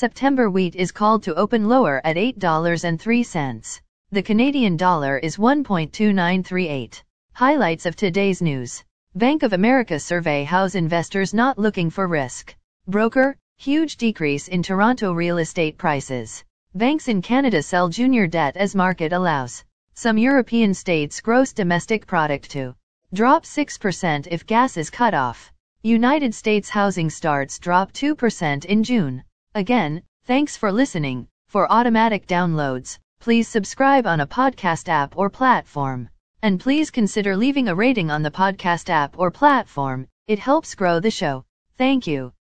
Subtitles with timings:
[0.00, 3.80] September wheat is called to open lower at $8.03.
[4.12, 7.02] The Canadian dollar is 1.2938.
[7.34, 8.84] Highlights of today's news.
[9.16, 12.54] Bank of America survey house investors not looking for risk.
[12.86, 16.44] Broker, huge decrease in Toronto real estate prices.
[16.76, 19.64] Banks in Canada sell junior debt as market allows.
[19.94, 22.76] Some European states gross domestic product to
[23.12, 25.50] drop 6% if gas is cut off.
[25.82, 29.24] United States housing starts drop 2% in June.
[29.58, 31.26] Again, thanks for listening.
[31.48, 36.10] For automatic downloads, please subscribe on a podcast app or platform.
[36.40, 41.00] And please consider leaving a rating on the podcast app or platform, it helps grow
[41.00, 41.44] the show.
[41.76, 42.34] Thank you.